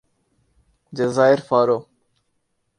[0.93, 1.77] جزائر فارو